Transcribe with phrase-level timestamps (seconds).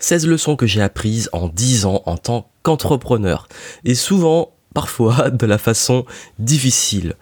[0.00, 3.48] 16 leçons que j'ai apprises en 10 ans en tant qu'entrepreneur.
[3.84, 6.04] Et souvent, parfois de la façon
[6.38, 7.14] difficile.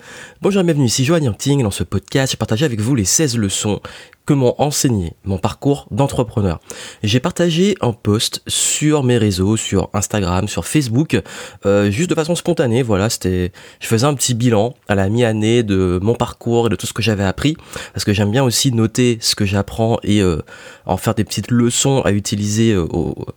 [0.43, 1.63] Bonjour et bienvenue ici Joanne Yangting.
[1.63, 3.81] Dans ce podcast, j'ai partagé avec vous les 16 leçons
[4.29, 6.61] que m'ont enseigné mon parcours d'entrepreneur.
[7.03, 11.19] J'ai partagé un post sur mes réseaux, sur Instagram, sur Facebook,
[11.65, 12.83] euh, juste de façon spontanée.
[12.83, 16.77] Voilà, c'était, je faisais un petit bilan à la mi-année de mon parcours et de
[16.77, 17.57] tout ce que j'avais appris,
[17.95, 20.43] parce que j'aime bien aussi noter ce que j'apprends et euh,
[20.85, 22.85] en faire des petites leçons à utiliser euh,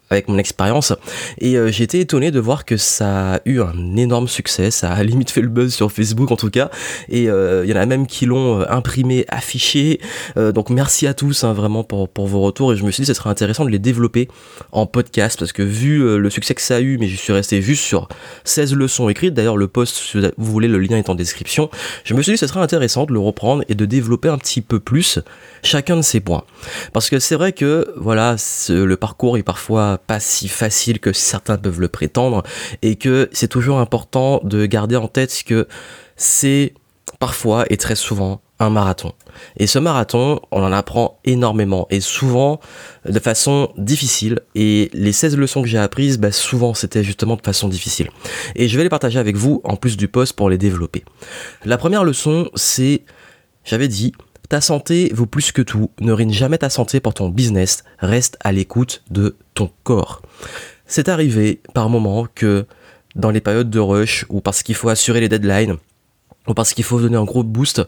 [0.09, 0.91] avec mon expérience.
[1.39, 5.03] Et j'ai été étonné de voir que ça a eu un énorme succès, ça a
[5.05, 6.69] limite fait le buzz sur Facebook en tout cas,
[7.07, 10.01] et il y en a même qui l'ont imprimé, affiché.
[10.35, 12.73] donc merci merci à tous hein, vraiment pour, vos retours.
[12.73, 14.27] Et je me suis dit que ce serait intéressant de les développer
[14.71, 17.31] en podcast parce que vu euh, le succès que ça a eu, mais je suis
[17.31, 18.09] resté juste sur
[18.45, 21.69] 16 leçons écrites, d'ailleurs le post, si vous voulez, le lien est en description,
[22.03, 24.39] je me suis dit que ce serait intéressant de le reprendre et de développer un
[24.39, 25.19] petit peu plus
[25.61, 26.45] chacun de ces points.
[26.93, 28.35] Parce que c'est vrai que voilà,
[28.67, 32.41] le parcours est parfois pas si facile que certains peuvent le prétendre
[32.81, 35.67] et que c'est toujours important de garder en tête que
[36.15, 36.73] c'est
[37.19, 39.13] parfois et très souvent marathon.
[39.57, 42.59] Et ce marathon, on en apprend énormément et souvent
[43.05, 44.39] de façon difficile.
[44.55, 48.09] Et les 16 leçons que j'ai apprises, bah souvent c'était justement de façon difficile.
[48.55, 51.03] Et je vais les partager avec vous en plus du post pour les développer.
[51.65, 53.03] La première leçon, c'est,
[53.63, 54.13] j'avais dit,
[54.49, 55.91] ta santé vaut plus que tout.
[56.01, 57.83] Ne rine jamais ta santé pour ton business.
[57.99, 60.21] Reste à l'écoute de ton corps.
[60.85, 62.65] C'est arrivé par moment que
[63.15, 65.77] dans les périodes de rush ou parce qu'il faut assurer les deadlines,
[66.55, 67.81] parce qu'il faut donner un gros boost,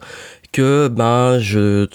[0.52, 1.88] que ben je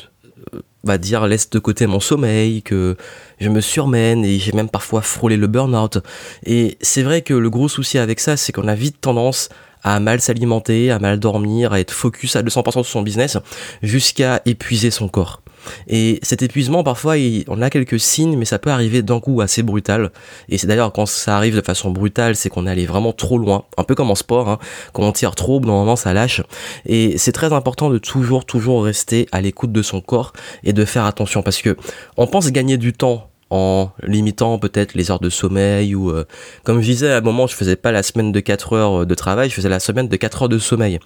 [0.85, 2.97] va dire laisse de côté mon sommeil, que
[3.41, 5.99] je me surmène et j'ai même parfois frôlé le burn-out.
[6.45, 9.49] Et c'est vrai que le gros souci avec ça, c'est qu'on a vite tendance
[9.83, 13.39] à mal s'alimenter, à mal dormir, à être focus à 200% sur son business,
[13.83, 15.43] jusqu'à épuiser son corps.
[15.87, 17.15] Et cet épuisement, parfois,
[17.49, 20.11] on a quelques signes, mais ça peut arriver d'un coup assez brutal.
[20.49, 23.39] Et c'est d'ailleurs quand ça arrive de façon brutale, c'est qu'on est allé vraiment trop
[23.39, 24.59] loin, un peu comme en sport, hein.
[24.93, 26.43] quand on tire trop, normalement ça lâche.
[26.87, 30.33] Et c'est très important de toujours, toujours rester à l'écoute de son corps
[30.65, 31.77] et de faire attention, parce que
[32.17, 36.27] on pense gagner du temps en limitant peut-être les heures de sommeil ou euh,
[36.65, 39.15] comme je disais à un moment je faisais pas la semaine de 4 heures de
[39.15, 40.99] travail je faisais la semaine de 4 heures de sommeil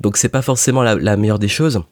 [0.00, 1.82] donc c'est pas forcément la meilleure des choses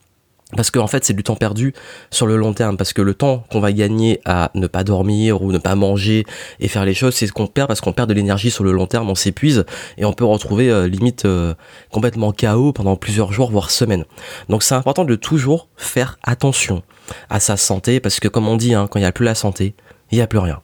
[0.55, 1.73] parce qu'en fait, c'est du temps perdu
[2.09, 2.75] sur le long terme.
[2.75, 6.25] Parce que le temps qu'on va gagner à ne pas dormir ou ne pas manger
[6.59, 8.71] et faire les choses, c'est ce qu'on perd parce qu'on perd de l'énergie sur le
[8.71, 9.65] long terme, on s'épuise
[9.97, 11.53] et on peut retrouver euh, limite euh,
[11.91, 14.05] complètement chaos pendant plusieurs jours, voire semaines.
[14.49, 16.81] Donc c'est important de toujours faire attention
[17.29, 19.35] à sa santé parce que comme on dit, hein, quand il n'y a plus la
[19.35, 19.75] santé,
[20.11, 20.61] il n'y a plus rien.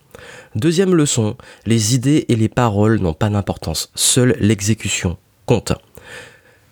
[0.56, 3.92] Deuxième leçon, les idées et les paroles n'ont pas d'importance.
[3.94, 5.72] Seule l'exécution compte.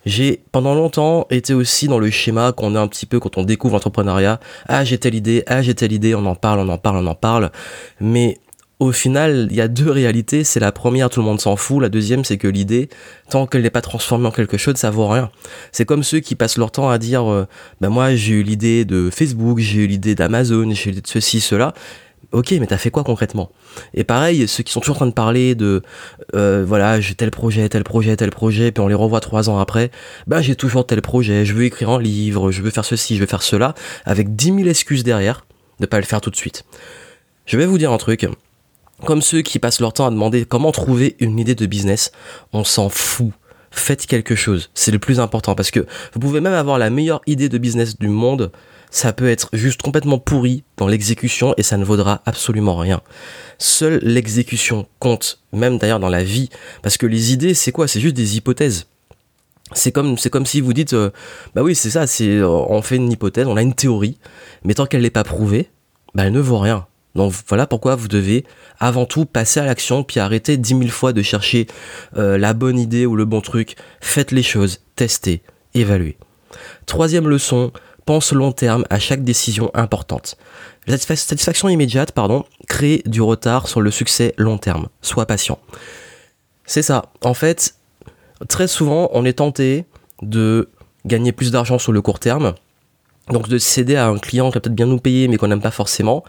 [0.07, 3.43] J'ai pendant longtemps été aussi dans le schéma qu'on a un petit peu quand on
[3.43, 4.41] découvre l'entrepreneuriat.
[4.69, 7.07] Ah j'ai telle idée, ah j'ai telle idée, on en parle, on en parle, on
[7.07, 7.51] en parle.
[8.01, 8.39] Mais
[8.81, 10.45] au final, il y a deux réalités.
[10.45, 11.81] C'est la première, tout le monde s'en fout.
[11.81, 12.89] La deuxième, c'est que l'idée,
[13.31, 15.31] tant qu'elle n'est pas transformée en quelque chose, ça vaut rien.
[15.73, 17.47] C'est comme ceux qui passent leur temps à dire,
[17.81, 21.07] ben moi j'ai eu l'idée de Facebook, j'ai eu l'idée d'Amazon, j'ai eu l'idée de
[21.07, 21.73] ceci, cela.
[22.33, 23.51] Ok, mais t'as fait quoi concrètement?
[23.95, 25.83] Et pareil, ceux qui sont toujours en train de parler de,
[26.35, 29.59] euh, voilà, j'ai tel projet, tel projet, tel projet, puis on les revoit trois ans
[29.59, 29.91] après,
[30.27, 33.21] ben j'ai toujours tel projet, je veux écrire un livre, je veux faire ceci, je
[33.21, 33.75] veux faire cela,
[34.05, 35.47] avec dix mille excuses derrière
[35.81, 36.65] de pas le faire tout de suite.
[37.47, 38.27] Je vais vous dire un truc.
[39.05, 42.13] Comme ceux qui passent leur temps à demander comment trouver une idée de business,
[42.53, 43.33] on s'en fout
[43.75, 44.71] faites quelque chose.
[44.75, 45.81] C'est le plus important parce que
[46.13, 48.53] vous pouvez même avoir la meilleure idée de business du monde
[48.95, 53.01] ça peut être juste complètement pourri dans l'exécution et ça ne vaudra absolument rien.
[53.59, 56.49] Seule l'exécution compte, même d'ailleurs dans la vie,
[56.81, 57.89] parce que les idées, c'est quoi?
[57.89, 58.87] C'est juste des hypothèses.
[59.73, 60.17] C'est comme,
[60.47, 61.11] si vous dites, euh,
[61.57, 64.17] bah oui, c'est ça, c'est, on fait une hypothèse, on a une théorie,
[64.63, 65.71] mais tant qu'elle n'est pas prouvée,
[66.15, 66.87] bah elle ne vaut rien.
[67.17, 68.45] Donc voilà pourquoi vous devez
[68.79, 71.67] avant tout passer à l'action, puis arrêter dix mille fois de chercher
[72.17, 73.75] euh, la bonne idée ou le bon truc.
[74.01, 75.43] Faites les choses, testez,
[75.75, 76.17] évaluez.
[76.87, 77.73] Troisième leçon,
[78.05, 80.37] pense long terme à chaque décision importante.
[80.87, 84.89] La satisfaction immédiate, pardon, crée du retard sur le succès long terme.
[85.03, 85.59] Sois patient.
[86.67, 87.07] C'est ça.
[87.23, 87.75] En fait,
[88.49, 89.85] très souvent, on est tenté
[90.23, 90.71] de
[91.07, 92.55] gagner plus d'argent sur le court terme
[93.31, 95.63] donc de céder à un client qui va peut-être bien nous payer mais qu'on n'aime
[95.63, 96.25] pas forcément.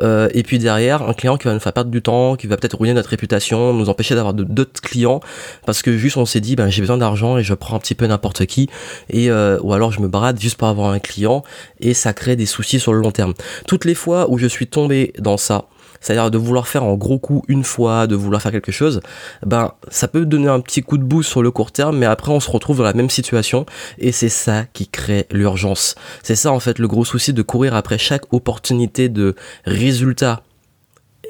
[0.00, 2.56] Euh, et puis derrière, un client qui va nous faire perdre du temps, qui va
[2.56, 5.20] peut-être ruiner notre réputation, nous empêcher d'avoir d'autres clients
[5.64, 7.94] parce que juste on s'est dit ben j'ai besoin d'argent et je prends un petit
[7.94, 8.68] peu n'importe qui
[9.10, 11.42] et euh, ou alors je me brade juste pour avoir un client
[11.80, 13.34] et ça crée des soucis sur le long terme.
[13.66, 15.64] Toutes les fois où je suis tombé dans ça,
[16.06, 19.00] c'est-à-dire de vouloir faire en gros coup une fois, de vouloir faire quelque chose,
[19.44, 22.30] ben ça peut donner un petit coup de boost sur le court terme, mais après
[22.30, 23.66] on se retrouve dans la même situation
[23.98, 25.96] et c'est ça qui crée l'urgence.
[26.22, 30.42] C'est ça en fait le gros souci de courir après chaque opportunité de résultat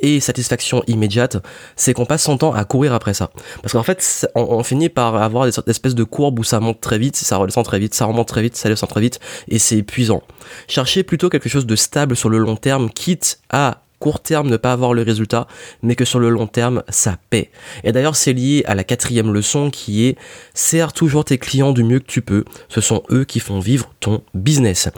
[0.03, 1.39] et satisfaction immédiate,
[1.75, 3.31] c'est qu'on passe son temps à courir après ça.
[3.63, 6.99] Parce qu'en fait, on, finit par avoir des espèces de courbes où ça monte très
[6.99, 9.79] vite, ça redescend très vite, ça remonte très vite, ça descend très vite, et c'est
[9.79, 10.23] épuisant.
[10.69, 14.57] Cherchez plutôt quelque chose de stable sur le long terme, quitte à court terme ne
[14.57, 15.47] pas avoir le résultat,
[15.83, 17.51] mais que sur le long terme, ça paie.
[17.85, 20.17] Et d'ailleurs, c'est lié à la quatrième leçon qui est
[20.55, 22.45] sers toujours tes clients du mieux que tu peux.
[22.69, 24.89] Ce sont eux qui font vivre ton business.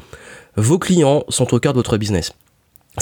[0.56, 2.32] Vos clients sont au cœur de votre business.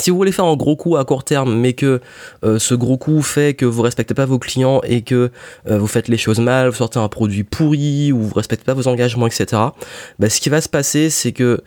[0.01, 2.01] Si vous voulez faire un gros coup à court terme, mais que
[2.45, 5.31] euh, ce gros coup fait que vous respectez pas vos clients et que
[5.69, 8.75] euh, vous faites les choses mal, vous sortez un produit pourri ou vous respectez pas
[8.75, 9.47] vos engagements, etc.
[10.19, 11.63] Bah, ce qui va se passer, c'est que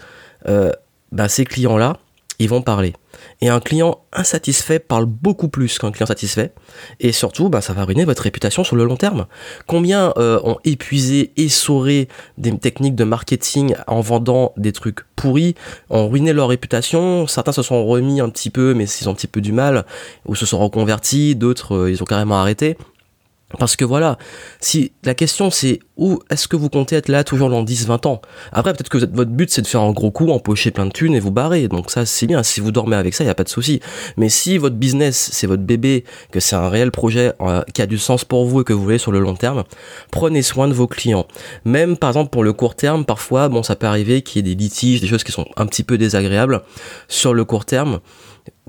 [0.47, 0.71] euh,
[1.11, 1.97] bah, ces clients-là,
[2.37, 2.93] ils vont parler.
[3.41, 6.53] Et un client insatisfait parle beaucoup plus qu'un client satisfait.
[6.99, 9.27] Et surtout, bah, ça va ruiner votre réputation sur le long terme.
[9.65, 15.55] Combien euh, ont épuisé, essoré des techniques de marketing en vendant des trucs pourris,
[15.89, 17.27] ont ruiné leur réputation?
[17.27, 19.85] Certains se sont remis un petit peu, mais ils ont un petit peu du mal,
[20.25, 22.77] ou se sont reconvertis, d'autres, euh, ils ont carrément arrêté.
[23.57, 24.17] Parce que voilà,
[24.59, 28.21] si la question c'est où est-ce que vous comptez être là toujours dans 10-20 ans?
[28.51, 31.15] Après peut-être que votre but c'est de faire un gros coup, empocher plein de thunes
[31.15, 31.67] et vous barrer.
[31.67, 33.79] Donc ça c'est bien, si vous dormez avec ça, il n'y a pas de souci.
[34.17, 37.87] Mais si votre business c'est votre bébé, que c'est un réel projet euh, qui a
[37.87, 39.63] du sens pour vous et que vous voulez sur le long terme,
[40.11, 41.25] prenez soin de vos clients.
[41.65, 44.55] Même par exemple pour le court terme, parfois bon ça peut arriver qu'il y ait
[44.55, 46.61] des litiges, des choses qui sont un petit peu désagréables
[47.07, 47.99] sur le court terme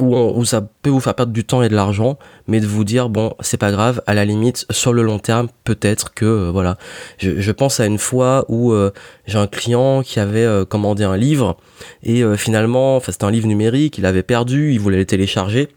[0.01, 3.09] où, ça peut vous faire perdre du temps et de l'argent, mais de vous dire
[3.09, 6.79] bon c'est pas grave, à la limite sur le long terme peut-être que euh, voilà.
[7.19, 8.93] Je, pense à une fois où euh,
[9.27, 11.57] j'ai un client qui avait euh, commandé un livre
[12.03, 15.69] et finalement, enfin c'était un livre numérique, il avait perdu, il voulait le télécharger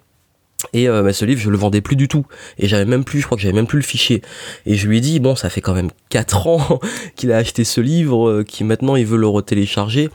[0.72, 2.26] et euh, bah, ce livre, je le vendais plus du tout.
[2.58, 4.22] Et j'avais même plus, je crois que j'avais même plus le fichier.
[4.66, 6.80] Et je lui ai dit, bon, ça fait quand même 4 ans
[7.16, 10.10] qu'il a acheté ce livre, euh, qui maintenant il veut le retélécharger.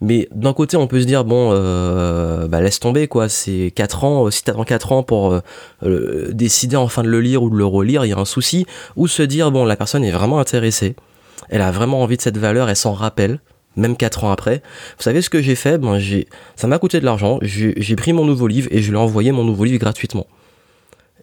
[0.00, 3.28] Mais d'un côté, on peut se dire, bon, euh, bah, laisse tomber, quoi.
[3.28, 5.40] C'est 4 ans, si t'attends 4 ans pour
[5.82, 8.66] décider enfin de le lire ou de le relire, il y a un souci.
[8.96, 10.96] Ou se dire, bon, la personne est vraiment intéressée.
[11.48, 13.40] Elle a vraiment envie de cette valeur, elle s'en rappelle
[13.76, 14.62] même 4 ans après.
[14.96, 15.78] Vous savez ce que j'ai fait?
[15.78, 18.96] Ben, j'ai, Ça m'a coûté de l'argent, j'ai pris mon nouveau livre et je lui
[18.96, 20.26] ai envoyé mon nouveau livre gratuitement.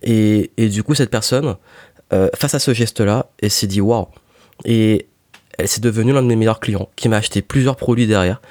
[0.03, 1.55] Et, et du coup, cette personne,
[2.13, 4.07] euh, face à ce geste-là, elle s'est dit waouh.
[4.65, 5.07] Et
[5.57, 8.41] elle s'est devenue l'un de mes meilleurs clients, qui m'a acheté plusieurs produits derrière,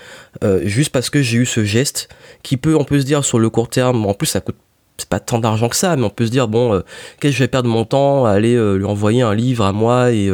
[0.45, 2.09] euh, juste parce que j'ai eu ce geste
[2.43, 4.57] qui peut, on peut se dire sur le court terme, en plus ça coûte
[4.97, 6.81] c'est pas tant d'argent que ça, mais on peut se dire bon, euh,
[7.19, 10.13] qu'est-ce que je vais perdre mon temps à aller lui envoyer un livre à moi
[10.13, 10.31] et,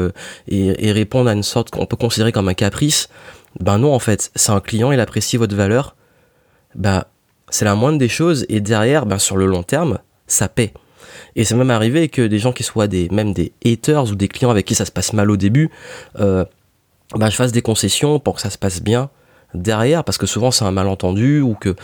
[0.48, 3.08] et, et répondre à une sorte qu'on peut considérer comme un caprice?
[3.60, 5.96] Ben non, en fait, c'est un client, il apprécie votre valeur,
[6.74, 7.04] ben
[7.48, 10.72] c'est la moindre des choses, et derrière, ben sur le long terme, ça paie.
[11.36, 14.28] Et c'est même arrivé que des gens qui soient des, même des haters ou des
[14.28, 15.70] clients avec qui ça se passe mal au début,
[16.18, 16.44] euh,
[17.14, 19.10] ben je fasse des concessions pour que ça se passe bien
[19.54, 21.74] derrière, parce que souvent c'est un malentendu ou que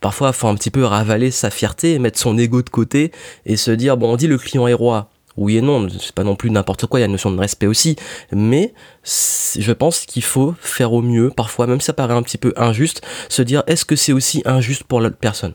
[0.00, 3.12] parfois faut un petit peu ravaler sa fierté, mettre son ego de côté
[3.46, 6.24] et se dire bon on dit le client est roi, oui et non, c'est pas
[6.24, 7.96] non plus n'importe quoi, il y a une notion de respect aussi,
[8.32, 8.72] mais
[9.04, 12.52] je pense qu'il faut faire au mieux, parfois, même si ça paraît un petit peu
[12.56, 15.54] injuste, se dire est-ce que c'est aussi injuste pour l'autre personne?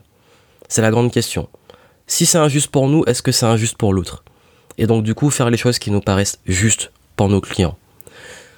[0.68, 1.48] C'est la grande question.
[2.06, 4.24] Si c'est injuste pour nous, est-ce que c'est injuste pour l'autre?
[4.78, 7.76] Et donc du coup, faire les choses qui nous paraissent justes pour nos clients.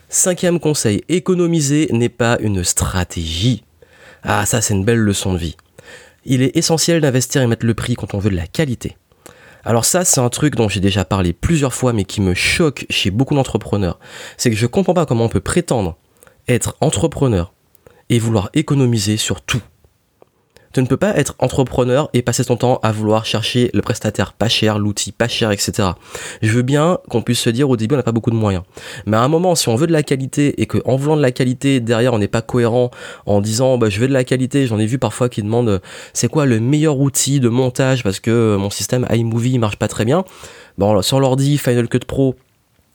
[0.08, 3.64] Cinquième conseil, économiser n'est pas une stratégie.
[4.22, 5.56] Ah ça c'est une belle leçon de vie.
[6.24, 8.96] Il est essentiel d'investir et mettre le prix quand on veut de la qualité.
[9.64, 12.86] Alors ça, c'est un truc dont j'ai déjà parlé plusieurs fois, mais qui me choque
[12.90, 13.98] chez beaucoup d'entrepreneurs.
[14.36, 15.96] C'est que je comprends pas comment on peut prétendre
[16.48, 17.52] être entrepreneur
[18.08, 19.62] et vouloir économiser sur tout.
[20.72, 24.32] Tu ne peux pas être entrepreneur et passer ton temps à vouloir chercher le prestataire
[24.32, 25.90] pas cher, l'outil pas cher, etc.
[26.40, 28.64] Je veux bien qu'on puisse se dire au début on n'a pas beaucoup de moyens.
[29.06, 31.32] Mais à un moment, si on veut de la qualité et qu'en voulant de la
[31.32, 32.90] qualité, derrière on n'est pas cohérent
[33.26, 35.80] en disant bah, je veux de la qualité, j'en ai vu parfois qui demandent
[36.14, 40.04] c'est quoi le meilleur outil de montage parce que mon système iMovie marche pas très
[40.04, 40.24] bien.
[40.78, 42.34] Bon, leur dit Final Cut Pro,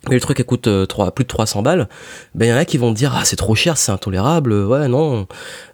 [0.09, 1.87] mais le truc coûte euh, plus de 300 balles,
[2.33, 4.87] ben il y en a qui vont dire ah c'est trop cher, c'est intolérable, ouais
[4.87, 5.27] non.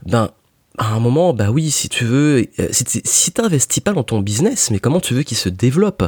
[0.05, 0.29] Ben
[0.77, 4.71] à un moment, bah oui, si tu veux, euh, si, t'investis pas dans ton business,
[4.71, 6.03] mais comment tu veux qu'il se développe?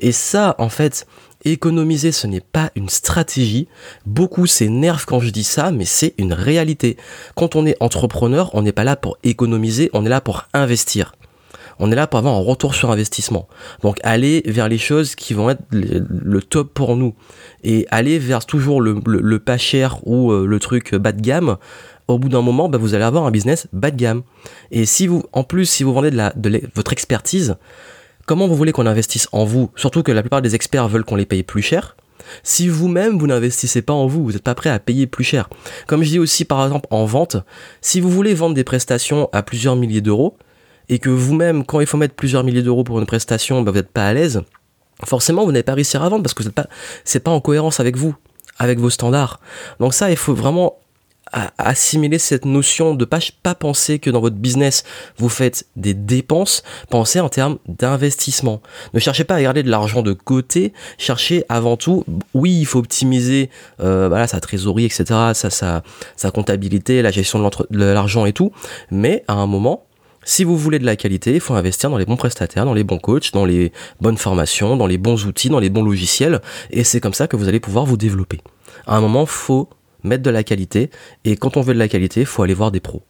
[0.00, 1.06] Et ça, en fait,
[1.44, 3.68] économiser, ce n'est pas une stratégie.
[4.06, 6.96] Beaucoup s'énervent quand je dis ça, mais c'est une réalité.
[7.36, 11.12] Quand on est entrepreneur, on n'est pas là pour économiser, on est là pour investir.
[11.80, 13.46] On est là pour avoir un retour sur investissement.
[13.82, 17.14] Donc aller vers les choses qui vont être le, top pour nous.
[17.62, 21.56] Et aller vers toujours le, le pas cher ou euh, le truc bas de gamme,
[22.08, 24.22] au bout d'un moment, bah, vous allez avoir un business bas de gamme.
[24.70, 26.10] Et si vous, en plus, si vous vendez
[26.74, 27.56] votre expertise,
[28.26, 29.70] comment vous voulez qu'on investisse en vous?
[29.76, 31.96] Surtout que la plupart des experts veulent qu'on les paye plus cher.
[32.42, 35.48] Si vous-même, vous, n'investissez pas en vous, vous n'êtes pas prêt à payer plus cher.
[35.86, 37.36] Comme je dis aussi, par exemple, en vente,
[37.80, 40.36] si vous voulez vendre des prestations à plusieurs milliers d'euros,
[40.88, 43.76] et que vous-même, quand il faut mettre plusieurs milliers d'euros pour une prestation, bah, vous
[43.76, 44.42] n'êtes pas à l'aise,
[45.04, 46.50] forcément vous n'allez pas réussir à vendre parce que ce
[47.04, 48.14] c'est pas en cohérence avec vous,
[48.58, 49.40] avec vos standards.
[49.80, 50.78] Donc ça, il faut vraiment
[51.58, 54.84] assimiler cette notion de pas, pas penser que dans votre business
[55.16, 58.62] vous faites des dépenses, pensez en termes d'investissement.
[58.94, 62.04] Ne cherchez pas à garder de l'argent de côté, cherchez avant tout,
[62.34, 65.04] oui il faut optimiser euh, voilà, sa trésorerie, etc.,
[65.34, 65.82] sa, sa,
[66.16, 68.52] sa comptabilité, la gestion de l'argent et tout,
[68.90, 69.84] mais à un moment,
[70.24, 72.84] si vous voulez de la qualité, il faut investir dans les bons prestataires, dans les
[72.84, 76.84] bons coachs, dans les bonnes formations, dans les bons outils, dans les bons logiciels, et
[76.84, 78.40] c'est comme ça que vous allez pouvoir vous développer.
[78.86, 79.68] À un moment, faut
[80.02, 80.90] mettre de la qualité,
[81.24, 83.02] et quand on veut de la qualité, il faut aller voir des pros.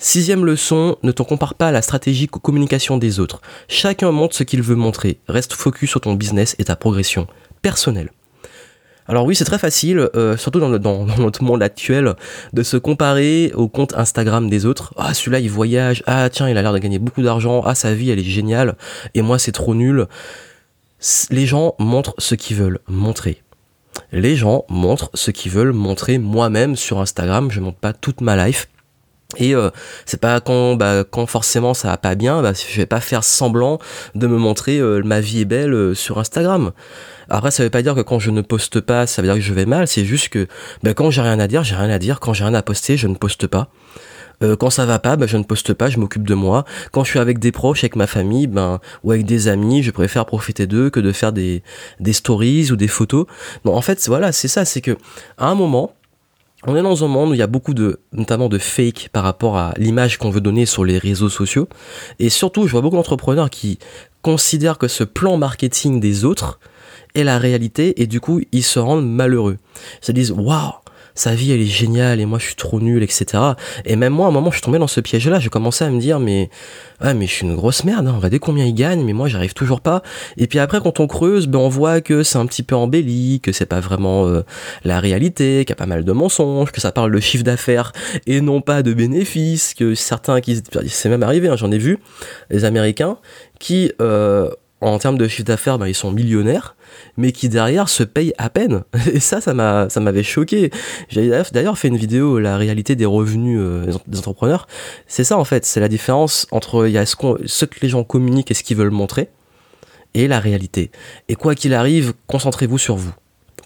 [0.00, 3.40] Sixième leçon, ne t'en compare pas à la stratégie communication des autres.
[3.66, 5.18] Chacun montre ce qu'il veut montrer.
[5.26, 7.26] Reste focus sur ton business et ta progression
[7.62, 8.12] personnelle.
[9.08, 12.14] Alors oui, c'est très facile, euh, surtout dans, notre monde actuel,
[12.52, 14.94] de se comparer au compte Instagram des autres.
[14.96, 16.04] Ah, celui-là, il voyage.
[16.06, 17.62] Ah, tiens, il a l'air de gagner beaucoup d'argent.
[17.64, 18.76] Ah, sa vie, elle est géniale.
[19.14, 20.06] Et moi, c'est trop nul.
[21.30, 23.42] Les gens montrent ce qu'ils veulent montrer
[24.12, 27.50] les gens montrent ce qu'ils veulent montrer moi-même sur Instagram.
[27.50, 28.68] Je montre pas toute ma life.
[29.36, 29.68] Et euh,
[30.06, 33.22] c'est pas quand, bah, quand forcément ça va pas bien, bah, je vais pas faire
[33.22, 33.78] semblant
[34.14, 36.72] de me montrer euh, ma vie est belle euh, sur Instagram.
[37.28, 39.42] Après, ça veut pas dire que quand je ne poste pas, ça veut dire que
[39.42, 39.86] je vais mal.
[39.86, 40.46] C'est juste que
[40.82, 42.20] bah, quand j'ai rien à dire, j'ai rien à dire.
[42.20, 43.68] Quand j'ai rien à poster, je ne poste pas.
[44.42, 46.64] Euh, quand ça va pas, ben, je ne poste pas, je m'occupe de moi.
[46.92, 49.90] Quand je suis avec des proches, avec ma famille, ben ou avec des amis, je
[49.90, 51.62] préfère profiter d'eux que de faire des,
[52.00, 53.26] des stories ou des photos.
[53.64, 54.96] Non, en fait, voilà, c'est ça, c'est que
[55.38, 55.94] à un moment,
[56.66, 59.22] on est dans un monde où il y a beaucoup de, notamment de fake par
[59.22, 61.68] rapport à l'image qu'on veut donner sur les réseaux sociaux.
[62.18, 63.78] Et surtout, je vois beaucoup d'entrepreneurs qui
[64.22, 66.58] considèrent que ce plan marketing des autres
[67.14, 69.58] est la réalité et du coup, ils se rendent malheureux.
[70.02, 70.72] Ils se disent, waouh,
[71.18, 73.42] sa vie elle est géniale et moi je suis trop nul, etc.
[73.84, 75.40] Et même moi, à un moment, je suis tombé dans ce piège-là.
[75.40, 76.48] J'ai commencé à me dire, mais
[77.02, 78.06] ouais, mais je suis une grosse merde.
[78.06, 78.14] Hein.
[78.16, 80.02] Regardez combien il gagne, mais moi j'arrive toujours pas.
[80.36, 83.40] Et puis après, quand on creuse, ben on voit que c'est un petit peu embelli,
[83.40, 84.42] que c'est pas vraiment euh,
[84.84, 87.92] la réalité, qu'il y a pas mal de mensonges, que ça parle de chiffre d'affaires
[88.26, 91.98] et non pas de bénéfices, que certains qui c'est même arrivé, hein, j'en ai vu,
[92.50, 93.18] les Américains
[93.58, 96.76] qui euh, en termes de chiffre d'affaires, ben, ils sont millionnaires,
[97.16, 98.84] mais qui derrière se payent à peine.
[99.12, 100.70] Et ça, ça m'a, ça m'avait choqué.
[101.08, 104.66] J'ai d'ailleurs fait une vidéo, la réalité des revenus euh, des entrepreneurs.
[105.06, 106.88] C'est ça en fait, c'est la différence entre
[107.46, 109.30] ce que les gens communiquent et ce qu'ils veulent montrer,
[110.14, 110.90] et la réalité.
[111.28, 113.12] Et quoi qu'il arrive, concentrez-vous sur vous,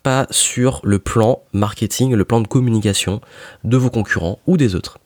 [0.02, 3.20] pas sur le plan marketing, le plan de communication
[3.64, 4.98] de vos concurrents ou des autres.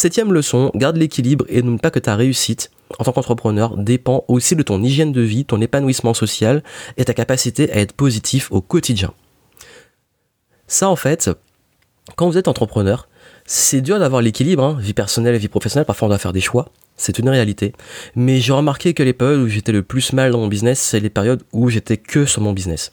[0.00, 4.56] Septième leçon, garde l'équilibre et n'oublie pas que ta réussite en tant qu'entrepreneur dépend aussi
[4.56, 6.62] de ton hygiène de vie, ton épanouissement social
[6.96, 9.12] et ta capacité à être positif au quotidien.
[10.66, 11.28] Ça en fait,
[12.16, 13.10] quand vous êtes entrepreneur,
[13.44, 16.40] c'est dur d'avoir l'équilibre, hein, vie personnelle et vie professionnelle, parfois on doit faire des
[16.40, 17.72] choix, c'est une réalité.
[18.14, 21.00] Mais j'ai remarqué que les périodes où j'étais le plus mal dans mon business, c'est
[21.00, 22.90] les périodes où j'étais que sur mon business.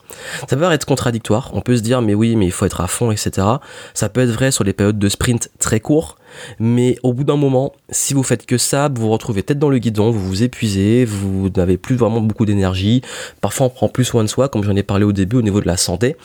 [0.49, 2.87] Ça peut être contradictoire, on peut se dire mais oui mais il faut être à
[2.87, 3.47] fond, etc.
[3.93, 6.17] Ça peut être vrai sur les périodes de sprint très courts,
[6.59, 9.69] mais au bout d'un moment, si vous faites que ça, vous vous retrouvez tête dans
[9.69, 13.01] le guidon, vous vous épuisez, vous n'avez plus vraiment beaucoup d'énergie.
[13.41, 15.61] Parfois, on prend plus soin de soi, comme j'en ai parlé au début au niveau
[15.61, 16.15] de la santé.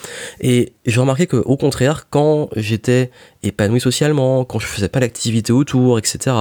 [0.40, 3.10] Et j'ai remarqué que, au contraire, quand j'étais
[3.42, 6.36] épanoui socialement, quand je faisais pas l'activité autour, etc.,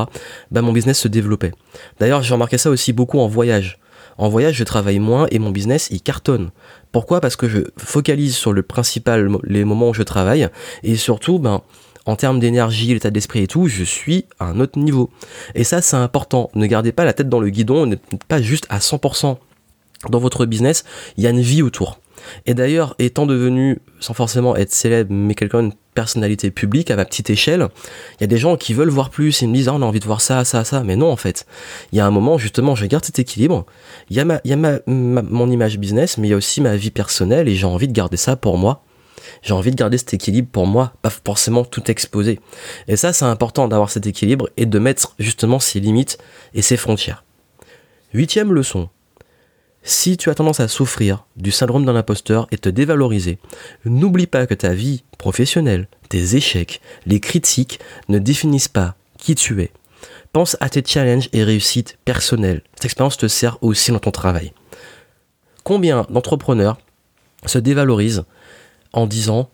[0.52, 1.52] bah, mon business se développait.
[2.00, 3.80] D'ailleurs, j'ai remarqué ça aussi beaucoup en voyage.
[4.18, 6.52] En voyage, je travaille moins et mon business, il cartonne.
[6.92, 7.22] Pourquoi?
[7.22, 10.48] Parce que je focalise sur le principal, les moments où je travaille,
[10.84, 11.62] et surtout, ben,
[12.06, 15.10] en termes d'énergie, l'état d'esprit et tout, je suis à un autre niveau.
[15.56, 16.50] Et ça, c'est important.
[16.56, 19.38] Ne gardez pas la tête dans le guidon, n'êtes pas juste à 100%
[20.10, 20.84] dans votre business,
[21.18, 22.00] il y a une vie autour.
[22.46, 27.06] Et d'ailleurs, étant devenu, sans forcément être célèbre, mais quelqu'un, une personnalité publique à ma
[27.06, 27.68] petite échelle,
[28.20, 29.86] il y a des gens qui veulent voir plus, ils me disent, ah, on a
[29.86, 30.84] envie de voir ça, ça, ça.
[30.84, 31.46] Mais non, en fait.
[31.92, 33.66] Il y a un moment, justement, je garde cet équilibre.
[34.10, 36.62] Il y a, ma, y a ma, mon image business, mais il y a aussi
[36.62, 38.84] ma vie personnelle et j'ai envie de garder ça pour moi
[39.42, 42.40] j'ai envie de garder cet équilibre pour moi, pas forcément tout exposer.
[42.88, 46.18] Et ça, c'est important d'avoir cet équilibre et de mettre justement ses limites
[46.54, 47.24] et ses frontières.
[48.14, 48.90] Huitième leçon.
[49.84, 53.40] Si tu as tendance à souffrir du syndrome d'un imposteur et te dévaloriser,
[53.86, 59.62] n'oublie pas que ta vie professionnelle, tes échecs, les critiques ne définissent pas qui tu
[59.62, 59.72] es.
[60.34, 62.62] Pense à tes challenges et réussites personnelles.
[62.76, 64.54] Cette expérience te sert aussi dans ton travail.
[65.64, 66.78] Combien d'entrepreneurs
[67.46, 68.24] se dévalorisent
[68.94, 69.50] en disant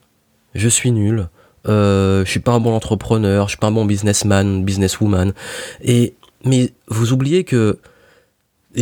[0.56, 1.29] je suis nul,
[1.67, 5.34] euh, je suis pas un bon entrepreneur, je suis pas un bon businessman, businesswoman.
[5.84, 6.15] Et
[6.46, 7.79] mais vous oubliez que,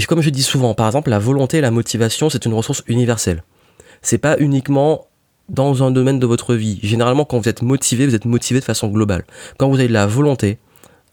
[0.07, 3.43] comme je dis souvent, par exemple, la volonté et la motivation, c'est une ressource universelle.
[4.01, 5.07] C'est pas uniquement
[5.49, 6.79] dans un domaine de votre vie.
[6.83, 9.25] Généralement, quand vous êtes motivé, vous êtes motivé de façon globale.
[9.57, 10.57] Quand vous avez de la volonté,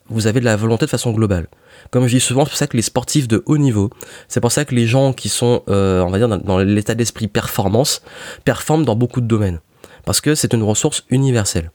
[0.09, 1.49] vous avez de la volonté de façon globale.
[1.91, 3.91] Comme je dis souvent, c'est pour ça que les sportifs de haut niveau,
[4.29, 7.29] c'est pour ça que les gens qui sont, euh, on va dire, dans, l'état d'esprit
[7.29, 8.03] performance,
[8.45, 9.61] performent dans beaucoup de domaines.
[10.05, 11.71] Parce que c'est une ressource universelle.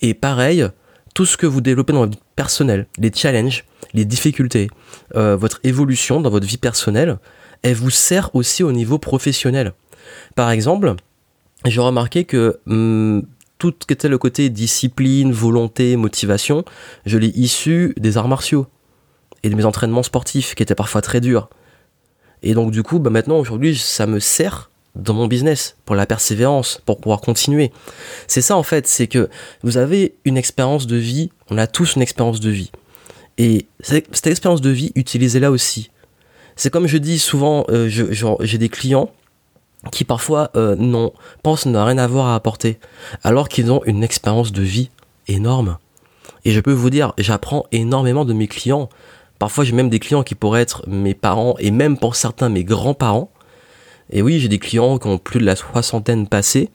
[0.00, 0.66] Et pareil,
[1.14, 4.68] tout ce que vous développez dans votre vie personnelle, les challenges, les difficultés,
[5.14, 7.18] euh, votre évolution dans votre vie personnelle,
[7.62, 9.72] elle vous sert aussi au niveau professionnel.
[10.34, 10.94] Par exemple,
[11.64, 13.24] j'ai remarqué que hum,
[13.58, 16.64] tout ce qui était le côté discipline, volonté, motivation,
[17.06, 18.66] je l'ai issu des arts martiaux
[19.42, 21.48] et de mes entraînements sportifs qui étaient parfois très durs.
[22.42, 26.06] Et donc du coup, bah maintenant aujourd'hui, ça me sert dans mon business pour la
[26.06, 27.72] persévérance, pour pouvoir continuer.
[28.26, 29.28] C'est ça en fait, c'est que
[29.62, 32.70] vous avez une expérience de vie, on a tous une expérience de vie.
[33.38, 35.90] Et cette expérience de vie, utilisez-la aussi.
[36.56, 39.10] C'est comme je dis souvent, euh, j'ai des clients
[39.90, 42.78] qui parfois euh, non, pensent ne rien avoir à apporter,
[43.24, 44.90] alors qu'ils ont une expérience de vie
[45.26, 45.78] énorme.
[46.44, 48.88] Et je peux vous dire, j'apprends énormément de mes clients.
[49.42, 52.62] Parfois, j'ai même des clients qui pourraient être mes parents et même pour certains mes
[52.62, 53.32] grands-parents.
[54.10, 56.68] Et oui, j'ai des clients qui ont plus de la soixantaine passée,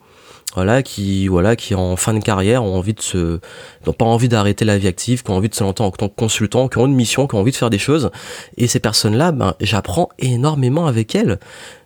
[0.54, 3.40] voilà, qui, voilà, en fin de carrière ont envie de se,
[3.86, 6.08] n'ont pas envie d'arrêter la vie active, qui ont envie de se lancer en tant
[6.10, 8.10] que consultant, qui ont une mission, qui ont envie de faire des choses.
[8.58, 11.38] Et ces personnes-là, ben, j'apprends énormément avec elles.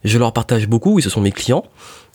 [0.02, 1.64] Je leur partage beaucoup, et ce sont mes clients.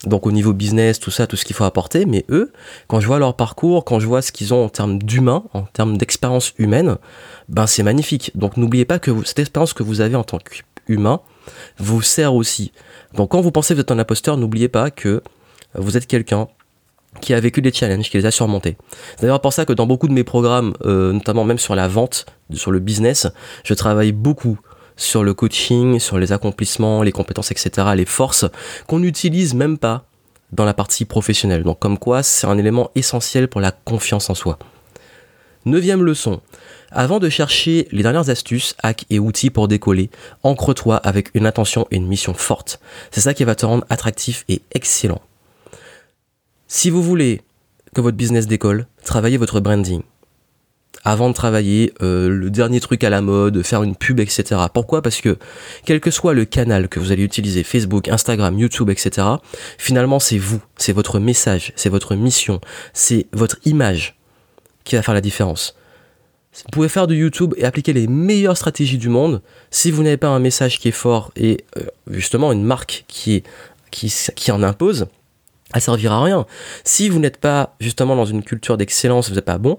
[0.04, 2.52] Donc au niveau business, tout ça, tout ce qu'il faut apporter, mais eux,
[2.86, 5.62] quand je vois leur parcours, quand je vois ce qu'ils ont en termes d'humain, en
[5.62, 6.98] termes d'expérience humaine,
[7.48, 8.32] ben c'est magnifique.
[8.34, 11.20] Donc n'oubliez pas que cette expérience que vous avez en tant qu'humain
[11.78, 12.72] vous sert aussi.
[13.14, 15.22] Donc quand vous pensez que vous êtes un imposteur, n'oubliez pas que
[15.74, 16.48] vous êtes quelqu'un
[17.20, 18.76] qui a vécu des challenges, qui les a surmontés.
[19.16, 21.88] C'est d'ailleurs pour ça que dans beaucoup de mes programmes, euh, notamment même sur la
[21.88, 23.26] vente, sur le business,
[23.64, 24.58] je travaille beaucoup
[24.96, 28.44] sur le coaching, sur les accomplissements, les compétences, etc., les forces
[28.86, 30.04] qu'on n'utilise même pas
[30.52, 31.62] dans la partie professionnelle.
[31.62, 34.58] Donc comme quoi, c'est un élément essentiel pour la confiance en soi.
[35.64, 36.40] Neuvième leçon.
[36.90, 40.10] Avant de chercher les dernières astuces, hacks et outils pour décoller,
[40.42, 42.80] ancre-toi avec une intention et une mission forte.
[43.10, 45.20] C'est ça qui va te rendre attractif et excellent.
[46.66, 47.42] Si vous voulez
[47.94, 50.02] que votre business décolle, travaillez votre branding
[51.04, 54.60] avant de travailler euh, le dernier truc à la mode, faire une pub, etc.
[54.72, 55.00] Pourquoi?
[55.00, 55.38] Parce que
[55.84, 59.26] quel que soit le canal que vous allez utiliser, Facebook, Instagram, YouTube, etc.,
[59.78, 62.60] finalement c'est vous, c'est votre message, c'est votre mission,
[62.92, 64.18] c'est votre image
[64.84, 65.77] qui va faire la différence.
[66.64, 69.42] Vous pouvez faire du YouTube et appliquer les meilleures stratégies du monde.
[69.70, 73.42] Si vous n'avez pas un message qui est fort et euh, justement une marque qui,
[73.90, 75.06] qui, qui en impose,
[75.74, 76.46] elle servira à rien.
[76.84, 79.78] Si vous n'êtes pas justement dans une culture d'excellence, vous n'êtes pas bon,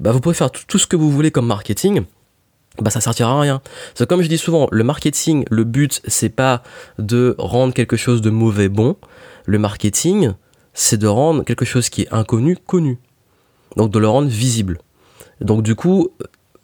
[0.00, 2.02] bah vous pouvez faire tout, ce que vous voulez comme marketing,
[2.80, 3.62] bah ça servira à rien.
[4.08, 6.62] Comme je dis souvent, le marketing, le but c'est pas
[6.98, 8.96] de rendre quelque chose de mauvais bon.
[9.44, 10.32] Le marketing,
[10.74, 12.98] c'est de rendre quelque chose qui est inconnu connu.
[13.76, 14.78] Donc de le rendre visible.
[15.40, 16.10] Donc du coup,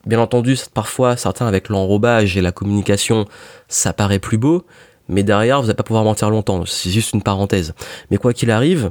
[0.06, 3.26] bien entendu, parfois certains avec l'enrobage et la communication,
[3.68, 4.64] ça paraît plus beau,
[5.08, 6.64] mais derrière vous n'allez pas pouvoir mentir longtemps.
[6.66, 7.74] C'est juste une parenthèse.
[8.10, 8.90] Mais quoi qu'il arrive,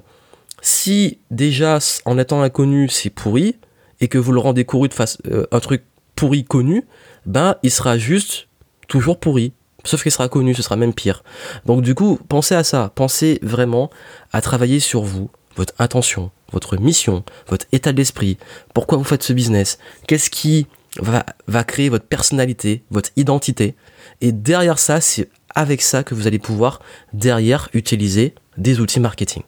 [0.62, 3.56] si déjà en étant inconnu c'est pourri,
[4.04, 5.84] et que vous le rendez couru de face, euh, un truc
[6.16, 6.86] pourri connu,
[7.26, 8.48] ben il sera juste
[8.88, 9.54] toujours pourri.
[9.86, 11.24] Sauf qu'il sera connu, ce sera même pire.
[11.66, 12.92] Donc du coup, pensez à ça.
[12.96, 13.90] Pensez vraiment
[14.32, 18.38] à travailler sur vous, votre intention, votre mission, votre état d'esprit.
[18.74, 19.78] Pourquoi vous faites ce business?
[20.08, 20.68] Qu'est-ce qui
[21.00, 23.76] va, créer votre personnalité, votre identité?
[24.22, 26.82] Et derrière ça, c'est avec ça que vous allez pouvoir
[27.14, 29.44] derrière utiliser des outils marketing.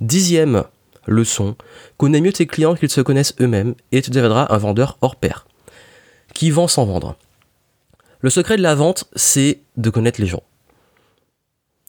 [0.00, 0.64] Dixième
[1.06, 1.56] leçon,
[1.96, 5.46] connais mieux tes clients qu'ils se connaissent eux-mêmes et tu deviendras un vendeur hors pair.
[6.34, 7.16] Qui vend sans vendre?
[8.20, 10.42] Le secret de la vente, c'est de connaître les gens.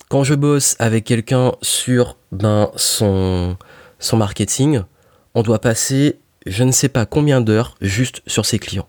[0.09, 3.57] Quand je bosse avec quelqu'un sur ben, son,
[3.99, 4.81] son marketing,
[5.35, 8.87] on doit passer je ne sais pas combien d'heures juste sur ses clients.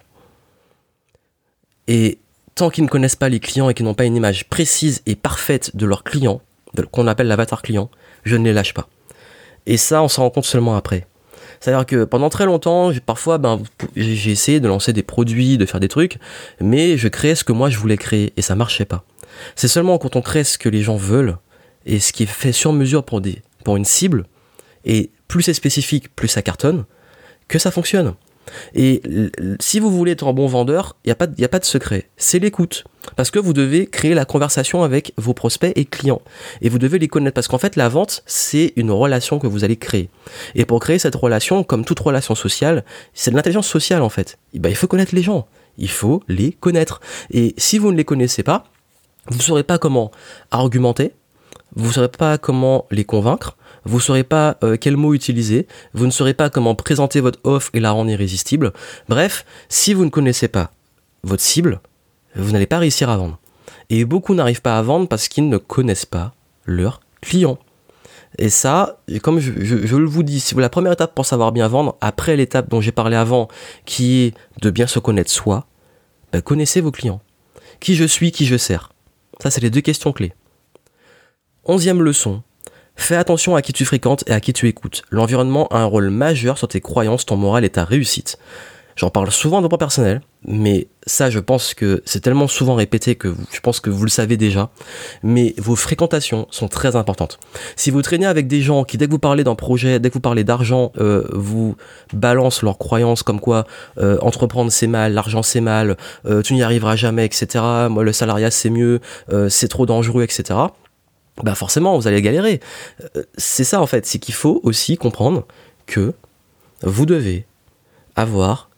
[1.89, 2.19] Et
[2.55, 5.17] tant qu'ils ne connaissent pas les clients et qu'ils n'ont pas une image précise et
[5.17, 6.41] parfaite de leurs clients,
[6.93, 7.91] qu'on appelle l'avatar client,
[8.25, 8.89] je ne les lâche pas.
[9.67, 11.07] Et ça, on s'en rend compte seulement après.
[11.61, 13.61] C'est-à-dire que pendant très longtemps, parfois, ben,
[13.97, 16.19] j'ai essayé de lancer des produits, de faire des trucs,
[16.61, 19.05] mais je créais ce que moi je voulais créer et ça marchait pas.
[19.57, 21.37] C'est seulement quand on crée ce que les gens veulent
[21.87, 24.27] et ce qui est fait sur mesure pour, des, pour une cible,
[24.85, 26.85] et plus c'est spécifique, plus ça cartonne,
[27.49, 28.15] que ça fonctionne.
[28.75, 29.03] Et
[29.61, 32.09] si vous voulez être un bon vendeur, il n'y a, pas, a pas de secret.
[32.17, 32.85] C'est l'écoute.
[33.17, 36.21] Parce que vous devez créer la conversation avec vos prospects et clients.
[36.61, 37.35] Et vous devez les connaître.
[37.35, 40.11] Parce qu'en fait, la vente, c'est une relation que vous allez créer.
[40.55, 44.39] Et pour créer cette relation, comme toute relation sociale, c'est de l'intelligence sociale en fait.
[44.55, 45.47] Et ben, il faut connaître les gens.
[45.79, 47.01] Il faut les connaître.
[47.31, 48.65] Et si vous ne les connaissez pas,
[49.29, 50.11] vous ne saurez pas comment
[50.51, 51.13] argumenter,
[51.77, 55.67] vous ne saurez pas comment les convaincre, vous ne saurez pas euh, quel mot utiliser,
[55.95, 58.73] vous ne saurez pas comment présenter votre offre et la rendre irrésistible.
[59.09, 60.71] Bref, si vous ne connaissez pas
[61.23, 61.81] votre cible,
[62.37, 63.39] vous n'allez pas réussir à vendre.
[63.91, 66.35] Et beaucoup n'arrivent pas à vendre parce qu'ils ne connaissent pas
[66.67, 67.59] leurs clients.
[68.37, 69.53] Et ça, comme je,
[69.97, 72.93] le vous dis, si la première étape pour savoir bien vendre, après l'étape dont j'ai
[72.93, 73.49] parlé avant,
[73.87, 75.67] qui est de bien se connaître soi,
[76.33, 77.21] ben, connaissez vos clients.
[77.81, 78.93] Qui je suis, qui je sers.
[79.43, 80.33] Ça, c'est les deux questions clés.
[81.65, 82.43] Onzième leçon.
[82.97, 85.03] Fais attention à qui tu fréquentes et à qui tu écoutes.
[85.11, 88.39] L'environnement a un rôle majeur sur tes croyances, ton moral et ta réussite.
[88.97, 93.17] J'en parle souvent de point personnel, mais ça, je pense que c'est tellement souvent répété
[93.17, 94.71] que je pense que vous le savez déjà.
[95.23, 97.41] Mais vos fréquentations sont très importantes.
[97.75, 100.15] Si vous traînez avec des gens qui, dès que vous parlez d'un projet, dès que
[100.15, 101.77] vous parlez d'argent, euh, vous
[102.13, 103.67] balancent leurs croyances comme quoi
[103.99, 105.97] euh, entreprendre c'est mal, l'argent c'est mal,
[106.27, 107.65] euh, tu n'y arriveras jamais, etc.
[107.91, 109.01] Moi, le salariat c'est mieux,
[109.49, 110.59] c'est trop dangereux, etc
[111.45, 112.59] bah forcément vous allez galérer.
[113.37, 115.47] C'est ça en fait, c'est qu'il faut aussi comprendre
[115.87, 116.13] que
[116.83, 117.47] vous devez
[118.17, 118.69] avoir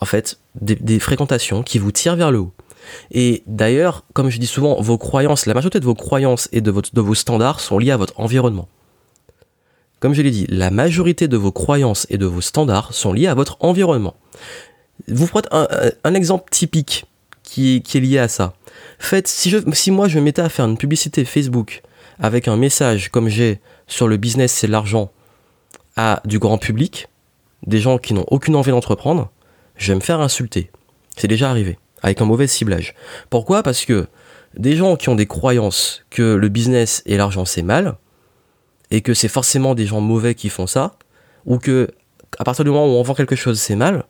[0.00, 2.52] en fait, des, fréquentations qui vous tirent vers le haut.
[3.10, 6.72] Et d'ailleurs, comme je dis souvent, vos croyances, la majorité de vos croyances et de,
[6.72, 8.68] de vos standards sont liés à votre environnement.
[10.00, 13.26] Comme je l'ai dit, la majorité de vos croyances et de vos standards sont liés
[13.26, 14.16] à votre environnement.
[15.08, 15.46] Vous prenez
[16.04, 17.04] un, exemple typique
[17.42, 18.54] qui, qui, est lié à ça.
[18.98, 21.82] Faites, si, je, si moi je me mettais à faire une publicité Facebook
[22.18, 25.10] avec un message comme j'ai sur le business c'est l'argent
[25.96, 27.08] à du grand public,
[27.66, 29.30] des gens qui n'ont aucune envie d'entreprendre,
[29.80, 30.70] je vais me faire insulter.
[31.16, 32.94] C'est déjà arrivé, avec un mauvais ciblage.
[33.30, 33.62] Pourquoi?
[33.62, 34.06] Parce que
[34.56, 37.96] des gens qui ont des croyances que le business et l'argent c'est mal,
[38.90, 40.96] et que c'est forcément des gens mauvais qui font ça,
[41.46, 41.88] ou que
[42.38, 44.04] à partir du moment où on vend quelque chose c'est mal,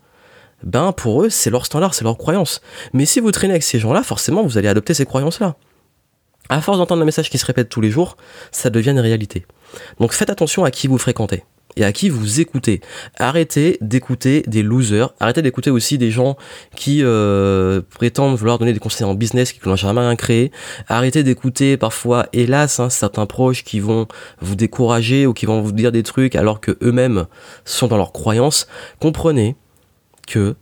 [0.65, 2.61] ben pour eux c'est leur standard, c'est leur croyance.
[2.93, 5.57] Mais si vous traînez avec ces gens-là, forcément vous allez adopter ces croyances-là.
[6.49, 8.17] À force d'entendre un message qui se répète tous les jours,
[8.51, 9.47] ça devient une réalité.
[10.01, 11.45] Donc faites attention à qui vous fréquentez
[11.77, 12.81] et à qui vous écoutez.
[13.19, 16.37] Arrêtez d'écouter des losers, arrêtez d'écouter aussi des gens
[16.75, 20.51] qui euh, prétendent vouloir donner des conseils en business qui n'ont jamais rien créé.
[20.89, 24.07] Arrêtez d'écouter parfois, hélas, hein, certains proches qui vont
[24.41, 27.27] vous décourager ou qui vont vous dire des trucs alors que eux-mêmes
[27.65, 28.67] sont dans leurs croyances.
[29.01, 29.57] Comprenez
[30.27, 30.57] que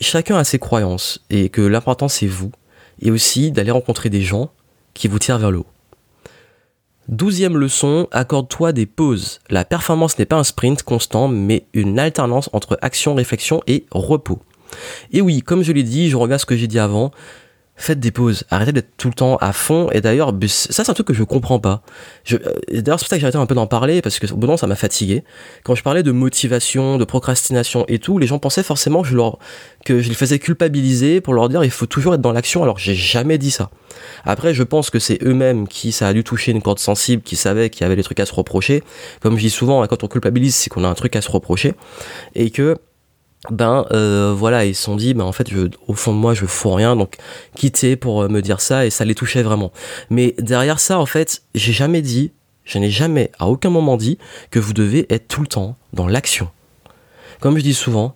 [0.00, 2.50] chacun a ses croyances et que l'important c'est vous
[3.02, 4.50] et aussi d'aller rencontrer des gens
[4.94, 5.66] qui vous tirent vers le haut.
[7.10, 9.40] Douzième leçon, accorde-toi des pauses.
[9.50, 14.38] La performance n'est pas un sprint constant, mais une alternance entre action, réflexion et repos.
[15.10, 17.10] Et oui, comme je l'ai dit, je à ce que j'ai dit avant,
[17.80, 19.88] faites des pauses, arrêtez d'être tout le temps à fond.
[19.92, 21.82] Et d'ailleurs, ça c'est un truc que je comprends pas.
[22.32, 22.38] Euh,
[22.68, 24.66] d'ailleurs, c'est pour ça que arrêté un peu d'en parler parce que au bout ça
[24.66, 25.24] m'a fatigué.
[25.64, 29.16] Quand je parlais de motivation, de procrastination et tout, les gens pensaient forcément que je
[29.16, 29.38] leur
[29.84, 32.62] que je les faisais culpabiliser pour leur dire il faut toujours être dans l'action.
[32.62, 33.70] Alors j'ai jamais dit ça.
[34.24, 37.36] Après, je pense que c'est eux-mêmes qui ça a dû toucher une corde sensible, qui
[37.36, 38.82] savaient qu'il y avait des trucs à se reprocher.
[39.20, 41.30] Comme je dis souvent, hein, quand on culpabilise, c'est qu'on a un truc à se
[41.30, 41.74] reprocher
[42.34, 42.76] et que
[43.48, 46.34] ben euh, voilà ils se sont dit ben en fait je, au fond de moi
[46.34, 47.16] je fous rien donc
[47.54, 49.72] quitter pour euh, me dire ça et ça les touchait vraiment.
[50.10, 52.32] Mais derrière ça en fait j'ai jamais dit
[52.64, 54.18] je n'ai jamais à aucun moment dit
[54.50, 56.50] que vous devez être tout le temps dans l'action.
[57.40, 58.14] Comme je dis souvent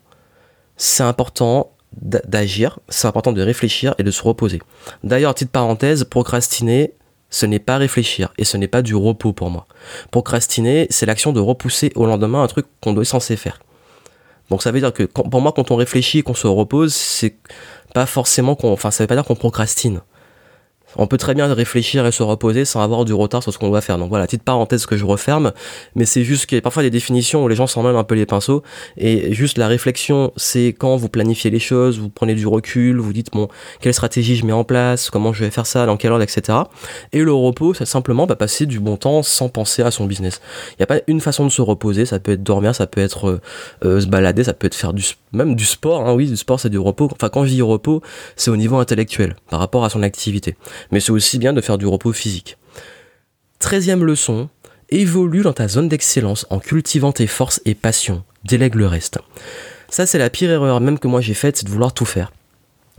[0.76, 4.60] c'est important d'agir c'est important de réfléchir et de se reposer.
[5.04, 6.92] D'ailleurs petite parenthèse procrastiner
[7.30, 9.66] ce n'est pas réfléchir et ce n'est pas du repos pour moi.
[10.10, 13.60] Procrastiner c'est l'action de repousser au lendemain un truc qu'on doit censé faire
[14.50, 17.36] donc ça veut dire que pour moi, quand on réfléchit et qu'on se repose, c'est
[17.94, 20.00] pas forcément qu'on, enfin, ça veut pas dire qu'on procrastine
[20.96, 23.68] on peut très bien réfléchir et se reposer sans avoir du retard sur ce qu'on
[23.68, 23.98] doit faire.
[23.98, 25.52] Donc voilà, petite parenthèse que je referme,
[25.94, 28.04] mais c'est juste qu'il y a parfois des définitions où les gens s'en mêlent un
[28.04, 28.62] peu les pinceaux,
[28.96, 33.12] et juste la réflexion, c'est quand vous planifiez les choses, vous prenez du recul, vous
[33.12, 33.48] dites, bon,
[33.80, 36.58] quelle stratégie je mets en place, comment je vais faire ça, dans quelle ordre, etc.
[37.12, 40.40] Et le repos, c'est simplement bah, passer du bon temps sans penser à son business.
[40.72, 43.00] Il n'y a pas une façon de se reposer, ça peut être dormir, ça peut
[43.00, 43.40] être euh,
[43.84, 46.60] euh, se balader, ça peut être faire du, même du sport, hein, oui, du sport
[46.60, 47.08] c'est du repos.
[47.12, 48.02] Enfin, quand je dis repos,
[48.36, 50.56] c'est au niveau intellectuel, par rapport à son activité
[50.90, 52.56] mais c'est aussi bien de faire du repos physique.
[53.58, 54.48] Treizième leçon,
[54.90, 59.18] évolue dans ta zone d'excellence en cultivant tes forces et passions, délègue le reste.
[59.88, 62.32] Ça c'est la pire erreur même que moi j'ai faite, c'est de vouloir tout faire.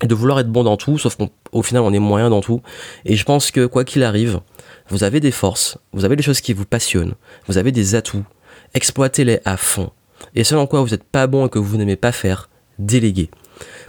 [0.01, 2.61] Et de vouloir être bon dans tout, sauf qu'au final on est moyen dans tout.
[3.05, 4.41] Et je pense que quoi qu'il arrive,
[4.89, 7.13] vous avez des forces, vous avez des choses qui vous passionnent,
[7.47, 8.25] vous avez des atouts,
[8.73, 9.91] exploitez-les à fond.
[10.33, 13.29] Et selon quoi vous n'êtes pas bon et que vous n'aimez pas faire, déléguez.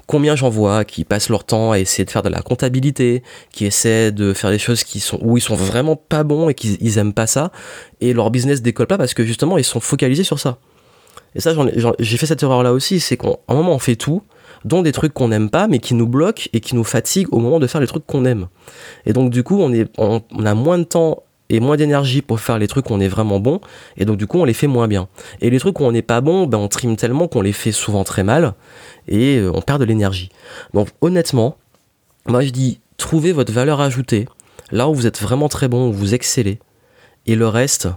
[0.06, 3.66] Combien j'en vois qui passent leur temps à essayer de faire de la comptabilité, qui
[3.66, 6.76] essaient de faire des choses qui sont où ils sont vraiment pas bons et qu'ils
[6.80, 7.50] ils aiment pas ça,
[8.00, 10.58] et leur business décolle pas parce que justement ils sont focalisés sur ça.
[11.34, 11.52] Et ça,
[11.98, 14.22] j'ai fait cette erreur là aussi, c'est qu'à un moment on fait tout,
[14.64, 17.38] dont des trucs qu'on n'aime pas, mais qui nous bloquent et qui nous fatiguent au
[17.38, 18.48] moment de faire les trucs qu'on aime.
[19.04, 22.58] Et donc du coup, on, on, a moins de temps et moins d'énergie pour faire
[22.58, 23.60] les trucs où on est vraiment bon,
[23.96, 25.08] et donc du coup on les fait moins bien.
[25.40, 27.72] Et les trucs où on n'est pas bon, ben on trime tellement qu'on les fait
[27.72, 28.54] souvent très mal,
[29.08, 30.30] et euh, on perd de l'énergie.
[30.74, 31.56] Donc honnêtement,
[32.26, 34.26] moi je dis, trouvez votre valeur ajoutée,
[34.70, 36.58] là où vous êtes vraiment très bon, où vous excellez,
[37.26, 37.88] et le reste,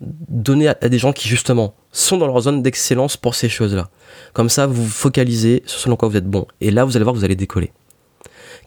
[0.00, 3.88] donnez à, des gens qui justement sont dans leur zone d'excellence pour ces choses-là.
[4.32, 6.96] Comme ça, vous vous focalisez sur ce dans quoi vous êtes bon, et là vous
[6.96, 7.72] allez voir que vous allez décoller.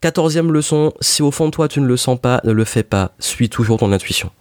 [0.02, 2.84] Quatorzième leçon, si au fond de toi tu ne le sens pas, ne le fais
[2.84, 4.32] pas, suis toujours ton intuition.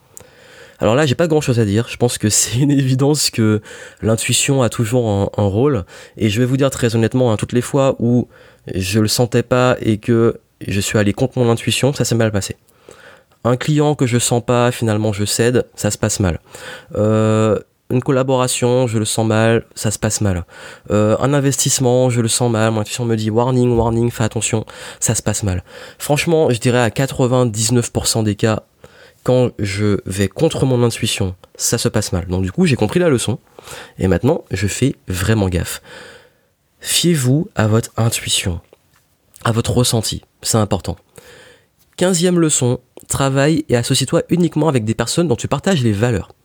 [0.79, 1.87] Alors là, j'ai pas grand chose à dire.
[1.89, 3.63] Je pense que c'est une évidence que
[4.03, 5.85] l'intuition a toujours un, rôle.
[6.17, 8.29] Et je vais vous dire très honnêtement, hein, toutes les fois où
[8.75, 12.33] je le sentais pas et que je suis allé contre mon intuition, ça s'est mal
[12.33, 12.57] passé.
[13.45, 16.41] Un client que je sens pas, finalement je cède, ça se passe mal.
[16.97, 17.59] Euh,
[17.91, 20.45] une collaboration, je le sens mal, ça se passe mal.
[20.91, 24.65] Euh, un investissement, je le sens mal, mon intuition me dit warning, warning, fais attention,
[25.01, 25.63] ça se passe mal.
[25.99, 28.65] Franchement, je dirais à 99% des cas,
[29.23, 32.27] quand je vais contre mon intuition, ça se passe mal.
[32.27, 33.39] Donc du coup, j'ai compris la leçon,
[33.99, 35.83] et maintenant, je fais vraiment gaffe.
[36.81, 38.61] Fiez-vous à votre intuition,
[39.45, 40.97] à votre ressenti, c'est important.
[41.97, 46.36] Quinzième leçon, travaille et associe-toi uniquement avec des personnes dont tu partages les valeurs.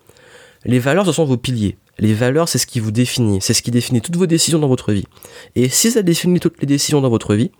[0.65, 1.77] Les valeurs, ce sont vos piliers.
[1.97, 3.39] Les valeurs, c'est ce qui vous définit.
[3.41, 5.05] C'est ce qui définit toutes vos décisions dans votre vie.
[5.55, 7.51] Et si ça définit toutes les décisions dans votre vie,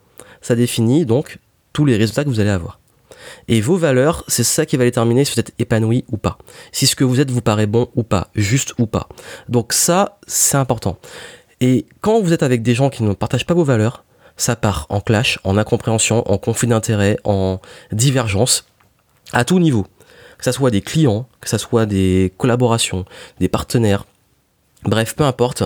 [0.42, 1.40] ça définit donc
[1.74, 2.80] tous les résultats que vous allez avoir.
[3.48, 6.38] Et vos valeurs, c'est ça qui va déterminer si vous êtes épanoui ou pas.
[6.72, 9.08] Si ce que vous êtes vous paraît bon ou pas, juste ou pas.
[9.50, 10.98] Donc ça, c'est important.
[11.60, 14.04] Et quand vous êtes avec des gens qui ne partagent pas vos valeurs,
[14.38, 17.60] ça part en clash, en incompréhension, en conflit d'intérêts, en
[17.92, 18.66] divergence,
[19.34, 19.86] à tout niveau
[20.42, 23.06] que ça soit des clients, que ça soit des collaborations,
[23.40, 24.06] des partenaires,
[24.84, 25.64] bref, peu importe,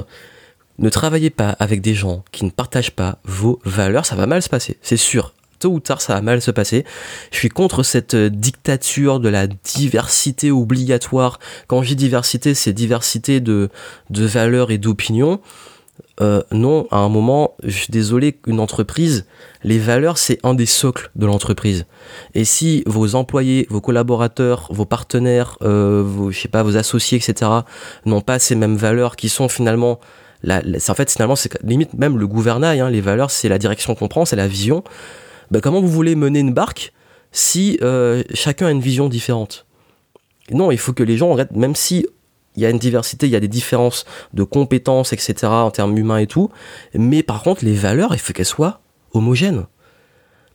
[0.80, 4.42] ne travaillez pas avec des gens qui ne partagent pas vos valeurs, ça va mal
[4.42, 5.34] se passer, c'est sûr.
[5.60, 6.84] Tôt ou tard, ça va mal se passer.
[7.32, 11.40] Je suis contre cette dictature de la diversité obligatoire.
[11.68, 13.70] Quand je dis diversité, c'est diversité de,
[14.10, 15.40] de valeurs et d'opinions.
[16.22, 19.26] Euh, non, à un moment, je suis désolé, une entreprise,
[19.64, 21.86] les valeurs, c'est un des socles de l'entreprise.
[22.34, 27.18] Et si vos employés, vos collaborateurs, vos partenaires, euh, vos, je sais pas, vos associés,
[27.18, 27.52] etc.,
[28.06, 30.00] n'ont pas ces mêmes valeurs qui sont finalement,
[30.44, 33.94] la, en fait, finalement, c'est limite même le gouvernail, hein, les valeurs, c'est la direction
[33.94, 34.84] qu'on prend, c'est la vision.
[35.52, 36.94] Ben, comment vous voulez mener une barque
[37.32, 39.66] si euh, chacun a une vision différente?
[40.52, 42.06] Non, il faut que les gens, même si
[42.56, 45.98] il y a une diversité, il y a des différences de compétences, etc., en termes
[45.98, 46.50] humains et tout.
[46.94, 48.82] Mais par contre, les valeurs, il faut qu'elles soient
[49.14, 49.66] homogènes.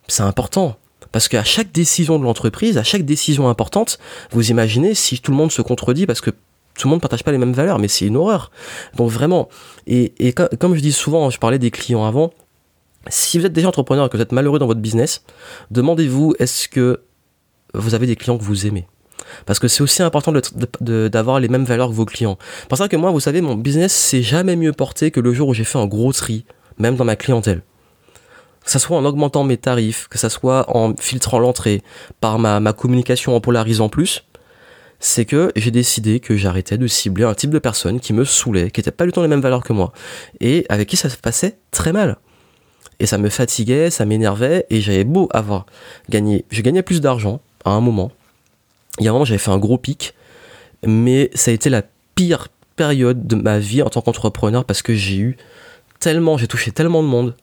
[0.08, 0.76] C'est important.
[1.12, 3.98] Parce qu'à chaque décision de l'entreprise, à chaque décision importante,
[4.30, 7.24] vous imaginez si tout le monde se contredit parce que tout le monde ne partage
[7.24, 8.50] pas les mêmes valeurs, mais c'est une horreur.
[8.96, 9.48] Donc vraiment,
[9.86, 12.32] et, comme je dis souvent, je parlais des clients avant,
[13.08, 15.24] si vous êtes déjà entrepreneur et que vous êtes malheureux dans votre business,
[15.70, 17.02] demandez-vous est-ce que
[17.74, 18.86] vous avez des clients que vous aimez?
[19.46, 20.32] Parce que c'est aussi important
[20.80, 22.38] d'avoir les mêmes valeurs que vos clients.
[22.68, 25.48] Pour ça que moi, vous savez, mon business s'est jamais mieux porté que le jour
[25.48, 26.44] où j'ai fait un gros tri,
[26.78, 27.62] même dans ma clientèle.
[28.64, 31.82] Que ce soit en augmentant mes tarifs, que ce soit en filtrant l'entrée,
[32.20, 34.24] par ma, ma communication en polarisant plus,
[35.00, 38.70] c'est que j'ai décidé que j'arrêtais de cibler un type de personne qui me saoulait,
[38.70, 39.92] qui n'était pas du tout les mêmes valeurs que moi,
[40.40, 42.18] et avec qui ça se passait très mal.
[43.00, 45.64] Et ça me fatiguait, ça m'énervait, et j'avais beau avoir
[46.10, 48.12] gagné, j'ai gagné plus d'argent à un moment,
[48.98, 50.14] il y a un moment, j'avais fait un gros pic,
[50.84, 51.82] mais ça a été la
[52.14, 55.36] pire période de ma vie en tant qu'entrepreneur parce que j'ai eu
[56.00, 57.36] tellement, j'ai touché tellement de monde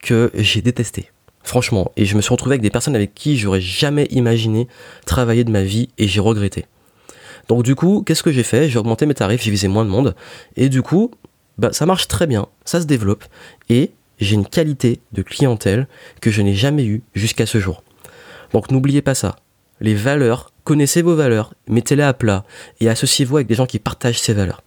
[0.00, 1.10] que j'ai détesté.
[1.42, 1.92] Franchement.
[1.96, 4.66] Et je me suis retrouvé avec des personnes avec qui j'aurais jamais imaginé
[5.06, 6.66] travailler de ma vie et j'ai regretté.
[7.48, 8.68] Donc du coup, qu'est-ce que j'ai fait?
[8.68, 10.16] J'ai augmenté mes tarifs, j'ai visé moins de monde.
[10.56, 11.12] Et du coup,
[11.56, 13.24] bah, ça marche très bien, ça se développe.
[13.68, 15.86] Et j'ai une qualité de clientèle
[16.20, 17.84] que je n'ai jamais eue jusqu'à ce jour.
[18.52, 19.36] Donc n'oubliez pas ça.
[19.80, 22.44] Les valeurs Connaissez vos valeurs, mettez-les à plat
[22.80, 24.64] et associez-vous avec des gens qui partagent ces valeurs.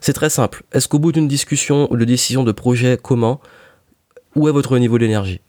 [0.00, 0.62] C'est très simple.
[0.70, 3.40] Est-ce qu'au bout d'une discussion ou de décision de projet commun,
[4.36, 5.40] où est votre niveau d'énergie?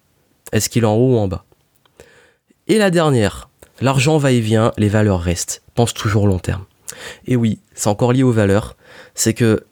[0.50, 1.44] Est-ce qu'il est en haut ou en bas?
[2.66, 3.48] Et la dernière,
[3.80, 5.62] l'argent va et vient, les valeurs restent.
[5.76, 6.64] Pense toujours long terme.
[7.28, 8.76] Et oui, c'est encore lié aux valeurs.
[9.14, 9.62] C'est que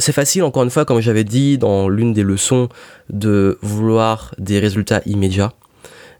[0.00, 2.68] c'est facile, encore une fois, comme j'avais dit dans l'une des leçons,
[3.08, 5.52] de vouloir des résultats immédiats.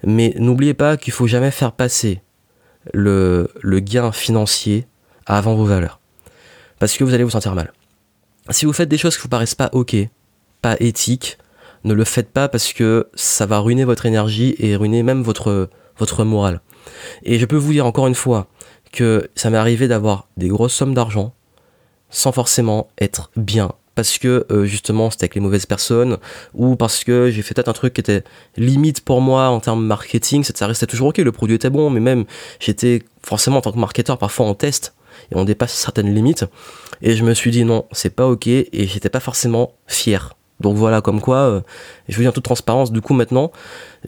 [0.04, 2.20] Mais n'oubliez pas qu'il faut jamais faire passer
[2.92, 4.86] le, gain financier
[5.26, 6.00] avant vos valeurs.
[6.78, 7.72] Parce que vous allez vous sentir mal.
[8.50, 9.96] Si vous faites des choses qui vous paraissent pas ok,
[10.62, 11.38] pas éthiques,
[11.84, 15.70] ne le faites pas parce que ça va ruiner votre énergie et ruiner même votre,
[15.98, 16.60] votre morale.
[17.22, 18.48] Et je peux vous dire encore une fois
[18.92, 21.34] que ça m'est arrivé d'avoir des grosses sommes d'argent
[22.10, 26.18] sans forcément être bien parce que euh, justement c'était avec les mauvaises personnes
[26.54, 28.22] ou parce que j'ai fait peut-être un truc qui était
[28.56, 31.98] limite pour moi en termes marketing, ça restait toujours ok, le produit était bon, mais
[31.98, 32.24] même
[32.60, 34.94] j'étais forcément en tant que marketeur parfois en test
[35.32, 36.44] et on dépasse certaines limites
[37.02, 40.36] et je me suis dit non, c'est pas ok et j'étais pas forcément fier.
[40.60, 41.60] Donc voilà, comme quoi, euh,
[42.08, 43.52] je vous dis en toute transparence, du coup maintenant,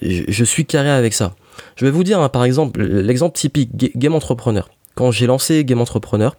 [0.01, 1.35] je, suis carré avec ça.
[1.77, 4.71] Je vais vous dire, hein, par exemple, l'exemple typique, Game Entrepreneur.
[4.95, 6.37] Quand j'ai lancé Game Entrepreneur,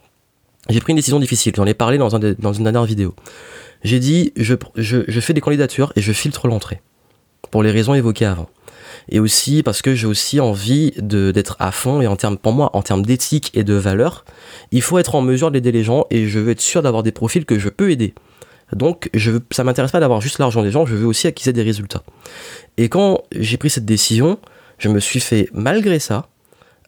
[0.68, 3.14] j'ai pris une décision difficile, j'en ai parlé dans, un dans une dernière vidéo.
[3.82, 4.54] J'ai dit, je,
[5.20, 6.82] fais des candidatures et je filtre l'entrée,
[7.50, 8.50] pour les raisons évoquées avant.
[9.08, 12.70] Et aussi parce que j'ai aussi envie d'être à fond et en termes, pour moi,
[12.74, 14.24] en termes d'éthique et de valeur,
[14.70, 17.12] il faut être en mesure d'aider les gens et je veux être sûr d'avoir des
[17.12, 18.14] profils que je peux aider.
[18.74, 21.62] Donc, je ça m'intéresse pas d'avoir juste l'argent des gens, je veux aussi aient des
[21.62, 22.04] résultats.
[22.76, 24.38] Et quand j'ai pris cette décision,
[24.78, 26.28] je me suis fait, malgré ça,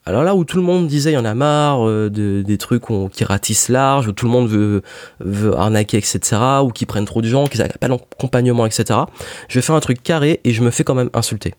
[0.05, 2.59] alors là où tout le monde disait il y en a marre euh, de, des
[2.59, 4.83] trucs qui ratissent large, où tout le monde veut,
[5.21, 6.21] veut arnaquer, etc.,
[6.65, 9.01] ou qui prennent trop de gens, qui n'ont pas d'accompagnement, etc.,
[9.49, 11.55] je fais un truc carré et je me fais quand même insulter.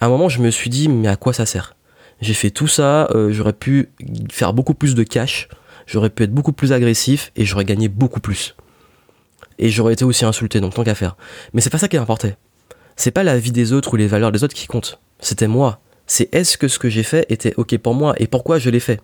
[0.00, 1.74] À un moment, je me suis dit, mais à quoi ça sert?
[2.20, 3.90] J'ai fait tout ça, euh, j'aurais pu
[4.30, 5.48] faire beaucoup plus de cash,
[5.86, 8.54] j'aurais pu être beaucoup plus agressif et j'aurais gagné beaucoup plus.
[9.58, 11.16] Et j'aurais été aussi insulté, donc tant qu'à faire.
[11.52, 12.36] Mais c'est pas ça qui importait.
[12.94, 15.00] C'est pas la vie des autres ou les valeurs des autres qui comptent.
[15.20, 18.58] C'était moi c'est est-ce que ce que j'ai fait était ok pour moi et pourquoi
[18.58, 19.00] je l'ai fait?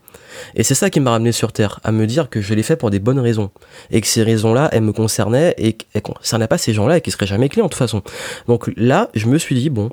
[0.57, 2.77] Et c'est ça qui m'a ramené sur Terre, à me dire que je l'ai fait
[2.77, 3.51] pour des bonnes raisons.
[3.91, 7.11] Et que ces raisons-là, elles me concernaient et qu'elles concernaient pas ces gens-là et qui
[7.11, 8.03] seraient jamais clients de toute façon.
[8.49, 9.91] Donc là, je me suis dit, bon,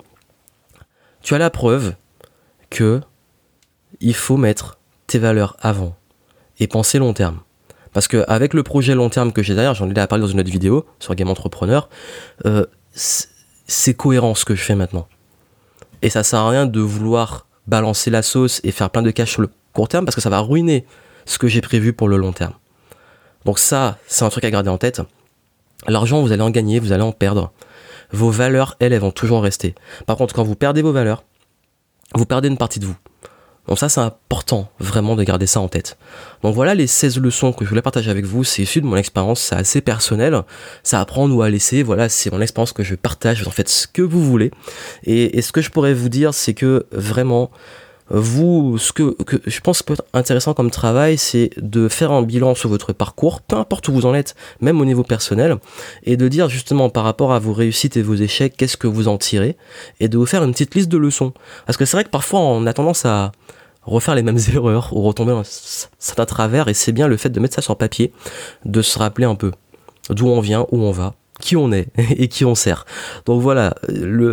[1.21, 1.93] tu as la preuve
[2.69, 3.02] que
[4.00, 5.95] il faut mettre tes valeurs avant
[6.60, 7.41] et penser long terme.
[7.91, 10.32] Parce que avec le projet long terme que j'ai derrière, j'en ai déjà parlé dans
[10.32, 11.89] une autre vidéo sur Game Entrepreneur,
[12.45, 15.08] euh, c'est cohérent ce que je fais maintenant.
[16.01, 19.31] Et ça sert à rien de vouloir balancer la sauce et faire plein de cash
[19.31, 20.85] sur le court terme parce que ça va ruiner
[21.25, 22.53] ce que j'ai prévu pour le long terme.
[23.45, 25.01] Donc ça, c'est un truc à garder en tête.
[25.87, 27.51] L'argent, vous allez en gagner, vous allez en perdre.
[28.11, 29.73] Vos valeurs, elles, elles vont toujours rester.
[30.05, 31.23] Par contre, quand vous perdez vos valeurs,
[32.13, 32.95] vous perdez une partie de vous.
[33.67, 35.97] Donc ça, c'est important vraiment de garder ça en tête.
[36.43, 38.43] Donc voilà les 16 leçons que je voulais partager avec vous.
[38.43, 40.41] C'est issu de mon expérience, c'est assez personnel.
[40.84, 41.84] Ça apprend ou à laisser.
[41.84, 43.41] Voilà, c'est mon expérience que je partage.
[43.41, 44.52] Vous en faites ce que vous voulez.
[45.04, 47.52] Et, ce que je pourrais vous dire, c'est que vraiment,
[48.13, 52.56] vous, ce que, je pense peut être intéressant comme travail, c'est de faire un bilan
[52.56, 55.58] sur votre parcours, peu importe où vous en êtes, même au niveau personnel,
[56.04, 59.08] et de dire justement par rapport à vos réussites et vos échecs, qu'est-ce que vous
[59.08, 59.56] en tirez,
[60.00, 61.34] et de vous faire une petite liste de leçons.
[61.65, 63.32] Parce que c'est vrai que parfois on a tendance à,
[63.84, 67.39] refaire les mêmes erreurs ou retomber dans certains travers et c'est bien le fait de
[67.39, 68.13] mettre ça sur papier,
[68.65, 69.52] de se rappeler un peu
[70.10, 72.86] d'où on vient, où on va, qui on est et qui on sert.
[73.25, 73.75] Donc voilà,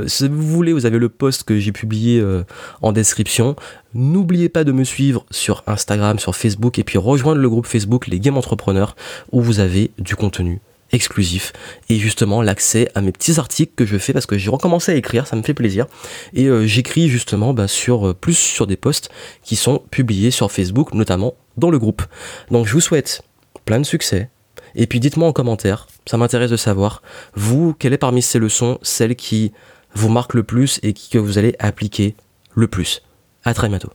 [0.06, 2.44] si vous voulez, vous avez le post que j'ai publié euh,
[2.82, 3.56] en description.
[3.94, 8.06] N'oubliez pas de me suivre sur Instagram, sur Facebook et puis rejoindre le groupe Facebook
[8.06, 8.94] Les Game Entrepreneurs
[9.32, 10.60] où vous avez du contenu
[10.92, 11.52] exclusif
[11.88, 14.94] et justement l'accès à mes petits articles que je fais parce que j'ai recommencé à
[14.94, 15.86] écrire, ça me fait plaisir
[16.34, 19.10] et euh, j'écris justement bah, sur euh, plus sur des posts
[19.42, 22.02] qui sont publiés sur Facebook notamment dans le groupe.
[22.50, 23.22] Donc je vous souhaite
[23.64, 24.30] plein de succès
[24.78, 27.02] et puis dites-moi en commentaire, ça m'intéresse de savoir
[27.34, 29.52] vous quelle est parmi ces leçons celle qui
[29.94, 32.14] vous marque le plus et que vous allez appliquer
[32.54, 33.02] le plus?
[33.44, 33.90] À très bientôt.